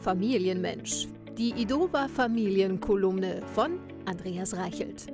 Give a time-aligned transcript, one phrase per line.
[0.00, 1.08] Familienmensch.
[1.36, 5.06] Die Idova Familienkolumne von Andreas Reichelt.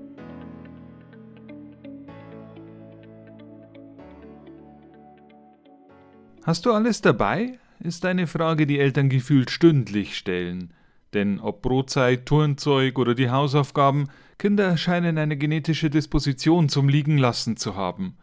[6.42, 7.58] Hast du alles dabei?
[7.80, 10.74] ist eine Frage, die Eltern gefühlt stündlich stellen.
[11.14, 14.08] Denn ob Brotzeit, Turnzeug oder die Hausaufgaben,
[14.38, 18.18] Kinder scheinen eine genetische Disposition zum Liegenlassen zu haben.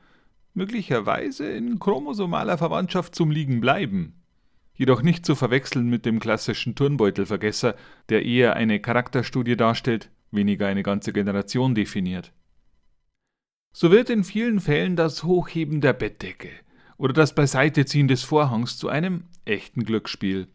[0.53, 4.20] Möglicherweise in chromosomaler Verwandtschaft zum Liegen bleiben.
[4.81, 7.75] Jedoch nicht zu verwechseln mit dem klassischen Turnbeutelvergesser,
[8.09, 12.33] der eher eine Charakterstudie darstellt, weniger eine ganze Generation definiert.
[13.75, 16.49] So wird in vielen Fällen das Hochheben der Bettdecke
[16.97, 20.47] oder das Beiseiteziehen des Vorhangs zu einem echten Glücksspiel.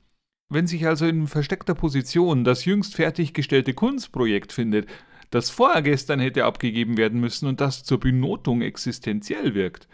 [0.48, 4.88] Wenn sich also in versteckter Position das jüngst fertiggestellte Kunstprojekt findet,
[5.30, 9.86] das vorgestern hätte abgegeben werden müssen und das zur Benotung existenziell wirkt,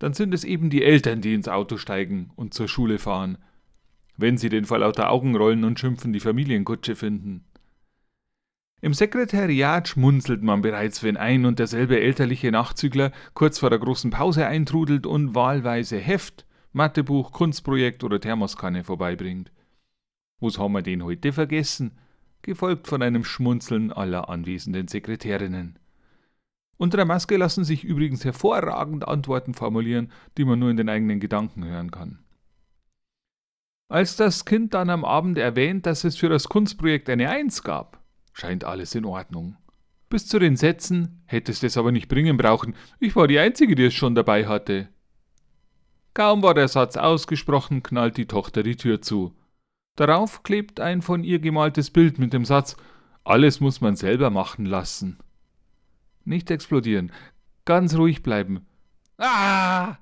[0.00, 3.38] dann sind es eben die Eltern, die ins Auto steigen und zur Schule fahren,
[4.20, 7.44] wenn sie den vor lauter Augenrollen und Schimpfen die Familienkutsche finden.
[8.82, 14.10] Im Sekretariat schmunzelt man bereits, wenn ein und derselbe elterliche Nachzügler kurz vor der großen
[14.10, 19.52] Pause eintrudelt und wahlweise Heft, Mathebuch, Kunstprojekt oder Thermoskanne vorbeibringt.
[20.40, 21.92] Was haben wir den heute vergessen?
[22.42, 25.78] gefolgt von einem Schmunzeln aller anwesenden Sekretärinnen.
[26.78, 31.20] Unter der Maske lassen sich übrigens hervorragend Antworten formulieren, die man nur in den eigenen
[31.20, 32.20] Gedanken hören kann.
[33.90, 37.98] Als das Kind dann am Abend erwähnt, dass es für das Kunstprojekt eine Eins gab,
[38.32, 39.56] scheint alles in Ordnung.
[40.08, 43.86] Bis zu den Sätzen hättest es aber nicht bringen brauchen, ich war die Einzige, die
[43.86, 44.88] es schon dabei hatte.
[46.14, 49.34] Kaum war der Satz ausgesprochen, knallt die Tochter die Tür zu.
[49.96, 52.76] Darauf klebt ein von ihr gemaltes Bild mit dem Satz
[53.24, 55.18] Alles muss man selber machen lassen.
[56.24, 57.10] Nicht explodieren,
[57.64, 58.68] ganz ruhig bleiben.
[59.18, 59.96] Ah!